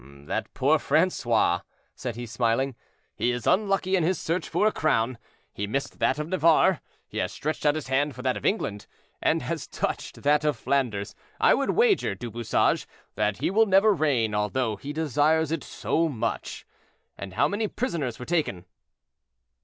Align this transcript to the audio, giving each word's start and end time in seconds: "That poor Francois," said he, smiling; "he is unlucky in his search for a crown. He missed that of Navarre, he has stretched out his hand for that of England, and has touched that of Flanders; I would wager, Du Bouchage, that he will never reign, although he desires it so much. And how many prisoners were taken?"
"That 0.25 0.51
poor 0.55 0.79
Francois," 0.79 1.61
said 1.93 2.15
he, 2.15 2.25
smiling; 2.25 2.73
"he 3.15 3.31
is 3.31 3.45
unlucky 3.45 3.95
in 3.95 4.01
his 4.03 4.17
search 4.19 4.49
for 4.49 4.65
a 4.65 4.71
crown. 4.71 5.19
He 5.53 5.67
missed 5.67 5.99
that 5.99 6.17
of 6.17 6.27
Navarre, 6.29 6.81
he 7.07 7.19
has 7.19 7.31
stretched 7.31 7.67
out 7.67 7.75
his 7.75 7.87
hand 7.87 8.15
for 8.15 8.23
that 8.23 8.35
of 8.35 8.43
England, 8.43 8.87
and 9.21 9.43
has 9.43 9.67
touched 9.67 10.23
that 10.23 10.43
of 10.43 10.57
Flanders; 10.57 11.13
I 11.39 11.53
would 11.53 11.69
wager, 11.69 12.15
Du 12.15 12.31
Bouchage, 12.31 12.87
that 13.13 13.37
he 13.37 13.51
will 13.51 13.67
never 13.67 13.93
reign, 13.93 14.33
although 14.33 14.75
he 14.75 14.91
desires 14.91 15.51
it 15.51 15.63
so 15.63 16.09
much. 16.09 16.65
And 17.15 17.35
how 17.35 17.47
many 17.47 17.67
prisoners 17.67 18.17
were 18.17 18.25
taken?" 18.25 18.65